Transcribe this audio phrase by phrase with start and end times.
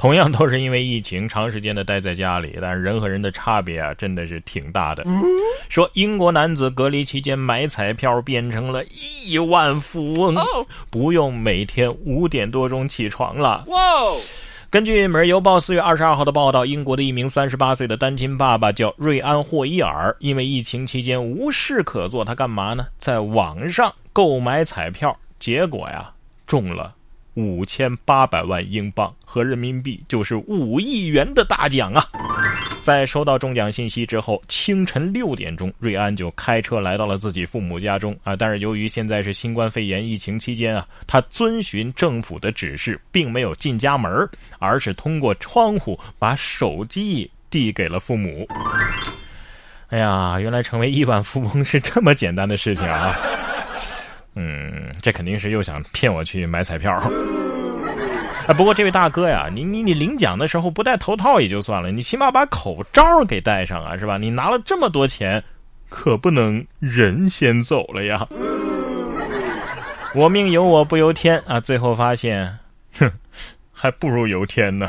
[0.00, 5.04] 同样都是因为疫情长时间的待在家里，但是人和人的差别啊，真的是挺大的。
[5.68, 10.34] 说英国男子隔离期间买彩票变成了亿万富翁，
[10.88, 13.62] 不用每天五点多钟起床了。
[13.66, 13.76] 哇！
[14.70, 22.86] 根据《每日邮报》四月二十二号的报道，英国的一名三十八岁的单亲爸爸叫瑞安·霍伊尔，因为疫情期间无事可做，他干嘛呢？
[22.96, 26.10] 在网上购买彩票，结果呀，
[26.46, 26.94] 中了。
[27.40, 32.06] 五千八百万英镑和人民币就是五亿元的大奖啊！
[32.80, 38.34] 在收到中奖信息之后，清晨六点钟，瑞安就开车来到了自己父母家中啊。
[38.34, 44.10] 但是由于现在是新冠肺炎疫情期间啊，他遵循政府的指示，并没有进家门，
[44.58, 48.46] 而是通过窗户把手机递给了父母。
[49.88, 53.14] 哎呀，原来成为亿万富翁是这么简单的事情啊！
[54.34, 56.92] 嗯，这肯定是又想骗我去买彩票。
[58.46, 64.16] 啊，不过这位大哥呀，你你你领奖的时候不戴头套也就算了，你起码把口罩给戴上啊，是吧？
[64.18, 65.42] 你拿了这么多钱，
[65.88, 68.26] 可不能人先走了呀。
[70.14, 72.58] 我命由我不由天啊，最后发现，
[72.98, 73.10] 哼，
[73.72, 74.88] 还不如由天呢。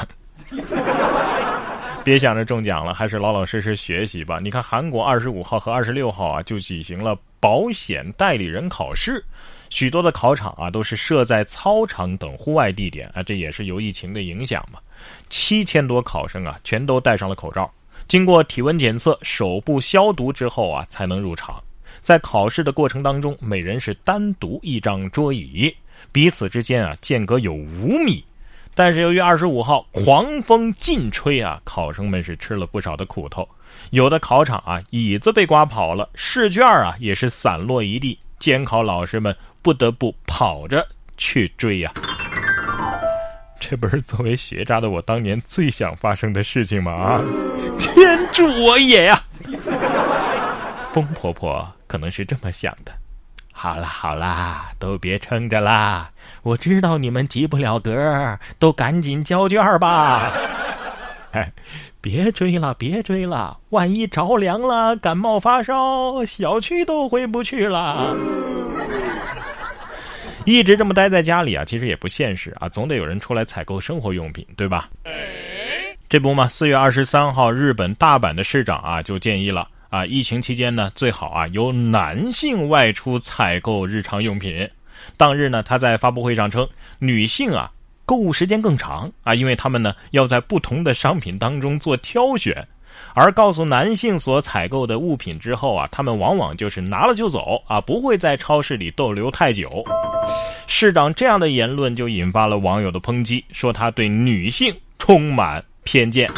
[2.03, 4.39] 别想着中奖了，还是老老实实学习吧。
[4.41, 9.22] 你看，韩国二十五号和二十六号啊，就举行了保险代理人考试，
[9.70, 14.80] 许多的考场啊都是设在操场等户外地点啊，这也是由疫情的影响嘛。
[15.30, 17.69] 七千多考生啊，全都戴上了口罩，
[18.08, 21.62] 经过体温检测、手部消毒之后啊，才能入场。
[22.02, 25.75] 在考试的过程当中，每人是单独一张桌椅，
[26.12, 28.23] 彼此之间啊间隔有五米。
[28.73, 33.47] 但是由于二十五号狂风劲吹啊，考生们是吃了不少的苦头。
[33.91, 41.91] 有的考场啊，椅子被刮跑了，试卷啊也是散落一地，监考老师们不得不跑着去追呀。
[43.59, 46.91] 这不是作为学渣的我当年最想发生的事情吗？
[46.91, 47.22] 啊，
[47.78, 49.23] 天助我也呀！
[50.91, 52.91] 风婆婆可能是这么想的。
[53.53, 56.09] 好啦好啦，都别撑着啦！
[56.41, 60.31] 我知道你们及不了格，都赶紧交卷吧。
[61.31, 61.52] 哎，
[62.02, 63.58] 别追了，别追了！
[63.69, 68.16] 万一着凉了，感冒发烧，小区都回不去了。
[70.46, 74.90] 一直这么待在家里啊，其实也不现实啊，总得有人出来采购生活用品，对吧？
[76.09, 79.68] 这不嘛，四月二十三号，日本大阪的市长啊就建议了。
[79.90, 84.68] 啊，疫情期间呢，最好啊由男性外出采购日常用品。
[85.18, 86.68] 当日呢，他在发布会上称，
[86.98, 87.69] 女性啊
[88.06, 92.67] 购物时间更长啊，因为他们呢要在不同的商品当中做挑选，
[93.13, 99.84] 而告诉男性所采购的物品之后啊，他们往往就是拿了就走啊，不会在超市里逗留太久。
[100.67, 106.29] 市长这样的言论就引发了网友的抨击，说他对女性充满偏见。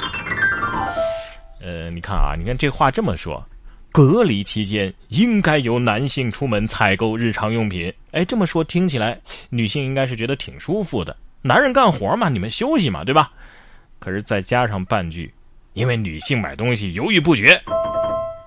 [1.62, 3.44] 呃，你看啊，你看这话这么说，
[3.92, 7.94] 隔离期间应该由男性出门采购日常用品。
[8.12, 9.20] 哎，这么说听起来，
[9.50, 11.16] 女性应该是觉得挺舒服的。
[11.46, 13.30] 男人干活嘛，你们休息嘛，对吧？
[14.00, 15.34] 可是再加上半句，
[15.74, 17.62] 因为女性买东西犹豫不决，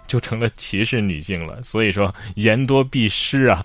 [0.07, 1.63] 就成了歧视女性了。
[1.63, 3.63] 所以说言多必失啊。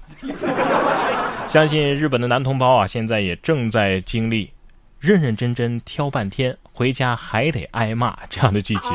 [1.48, 4.52] 相信日本的男同胞啊，现在也正在经历
[5.00, 8.92] 认认真真挑半天，回家还得挨骂这样的剧情。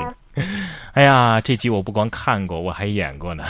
[0.92, 3.44] 哎呀，这集我不光看过，我还演过呢。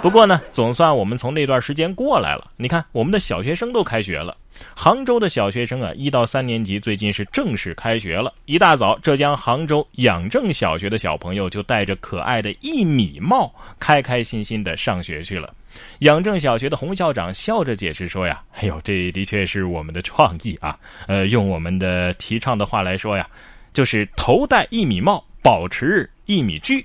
[0.00, 2.50] 不过呢，总算我们从那段时间过来了。
[2.56, 4.36] 你看，我们的小学生都开学了。
[4.74, 8.32] 杭州的小学生啊，一到三年级最近是正式开学了。
[8.44, 15.52] 一大早，浙江杭州养正小学的小朋友就戴着可爱的一米帽，开开心心的上学去了。
[16.00, 20.78] 养正小学的洪校长笑着解释说呀：“哎呦，这的确是我们的创意啊。
[21.08, 23.28] 呃，用我们的提倡的话来说呀。”
[23.74, 26.84] 就是头戴一米帽，保持一米距。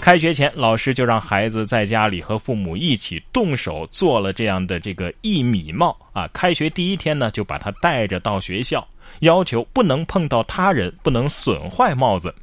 [0.00, 6.28] 开学前，老师就让孩子在家里和父母一起动手做了这样的这个一米帽啊。
[6.32, 8.86] 开学第一天呢，就把它戴着到学校，
[9.20, 12.34] 要求不能碰到他人，不能损坏帽子。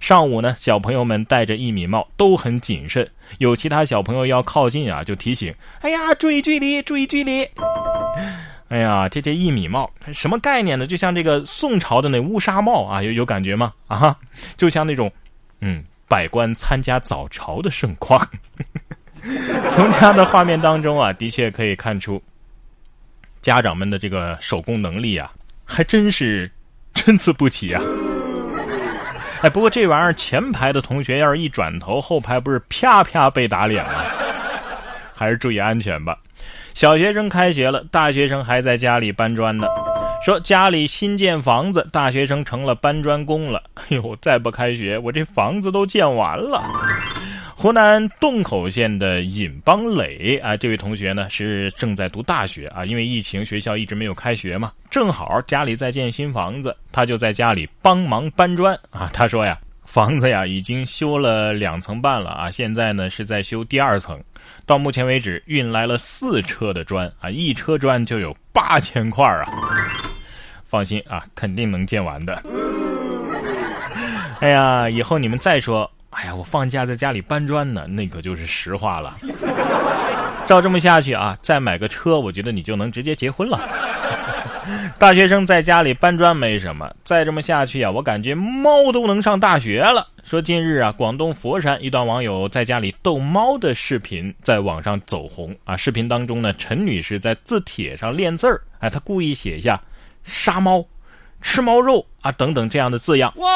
[0.00, 3.08] 上午呢，小朋友们戴着一米帽都很谨慎，
[3.38, 7.46] 有其他小朋友要靠近啊，就提醒：“哎呀，注意距离，注意距离。”
[8.68, 10.86] 哎呀，这这一米帽什么概念呢？
[10.86, 13.72] 就像这个宋朝的那乌纱帽啊，有有感觉吗？
[13.86, 14.16] 啊，
[14.56, 15.10] 就像那种，
[15.60, 18.20] 嗯，百官参加早朝的盛况。
[19.70, 22.20] 从这样的画面当中啊，的确可以看出，
[23.40, 25.30] 家长们的这个手工能力啊，
[25.64, 26.50] 还真是
[26.94, 27.80] 参差不齐啊。
[29.42, 33.92] 哎，不过这玩意儿前排的同学要是一转头，后排不是啪啪被打脸吗？
[35.14, 36.18] 还是注意安全吧。
[36.74, 39.68] 小学生开学了，大学生还在家里搬砖呢。
[40.22, 43.62] 说家里新建房子，大学生成了搬砖工了。
[43.74, 46.62] 哎呦，再不开学，我这房子都建完了。
[47.56, 59.08] 湖南洞口县的尹邦磊啊，这位同学呢是正在读大学啊，因为疫情学校一直没有开学嘛，正好家里在建新房子，他就在家里帮忙搬砖啊。
[59.14, 64.22] 他说呀，房子呀已经修了两层半了啊，现在呢是在修第二层。
[64.66, 69.44] 到目前为止，运来了四车的砖啊，一车砖就有八千块啊！
[70.70, 72.40] 放心啊，肯定能建完的。
[74.40, 79.18] 哎呀，以后你们再说，哎呀，我放假在家里搬砖呢，那可就是实话了。
[80.46, 83.60] 照这么下去啊，再买个车，我觉得你就能直接结婚了。
[84.98, 90.06] 大学生在家里搬砖没什么，再这么下去啊，我感觉猫都能上大学了。
[90.22, 95.76] 说近日啊，广东佛山一段网友在家里逗猫的视频在网上走红啊。
[95.76, 99.80] 视频当中呢，陈女士在字帖上练字儿，哎，她故意写下
[100.24, 100.84] “杀猫
[101.42, 103.32] ”“吃猫肉”啊等等这样的字样。
[103.36, 103.48] 哇！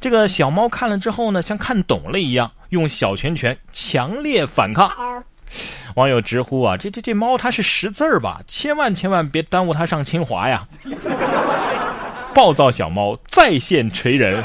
[0.00, 4.90] 这个小猫看了之后呢，像看懂了一样，用小拳拳强烈反抗。
[5.96, 8.40] 网友直呼啊，这这这猫它是识字儿吧？
[8.46, 10.66] 千万千万别耽误它上清华呀！
[12.34, 14.42] 暴躁小猫在线锤人，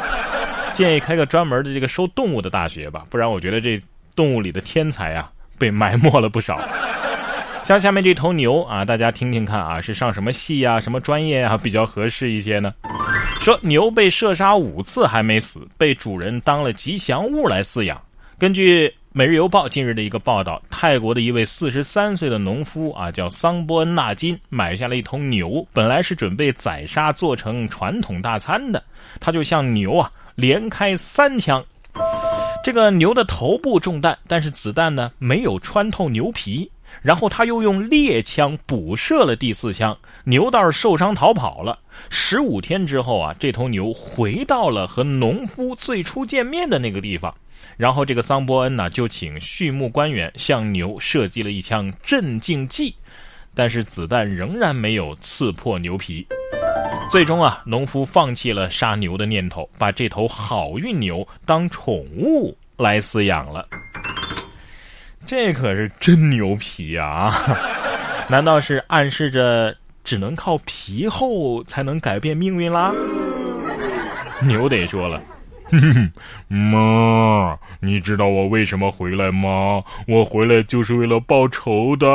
[0.73, 3.81] 建议开个专门的这个收动物的大学吧，不然我觉得这
[4.15, 6.59] 动物里的天才啊被埋没了不少。
[7.69, 12.73] 像下面这头牛啊，大家听听看啊，是上什么系啊，什么专业啊比较合适一些呢？
[13.39, 18.01] 说牛被射杀五次还没死，被主人当了吉祥物来饲养。
[18.39, 28.83] 根据《每日邮报》近日的一个报道，泰国的一位四十三岁的农夫啊，叫桑波恩纳金，买下了一头牛，本来是准备宰杀做成传统大餐的。
[29.19, 31.63] 他就向牛啊连开三枪，
[32.63, 36.67] 这个牛的头部中弹，但是子弹呢没有穿透牛皮。
[37.01, 41.79] 然后他又用猎枪补射了第四枪，牛倒是受伤逃跑了。
[42.09, 47.33] 十五天之后啊，这头牛回到了和农夫最初见面的那个地方。
[47.77, 52.93] 然后这个桑伯恩呢，就请畜牧官员向牛射击了一枪镇静剂，
[53.53, 56.25] 但是子弹仍然没有刺破牛皮。
[57.09, 63.67] 最终啊，农夫放弃了杀牛的念头，把这头好运牛当宠物来饲养了。
[65.29, 67.31] 这可是真牛皮啊！
[68.27, 72.91] 难道是暗示着只能靠皮厚才能改变命运啦？
[74.41, 75.21] 牛得说了。
[76.49, 79.83] 妈，你知道我为什么回来吗？
[80.07, 82.07] 我回来就是为了报仇的。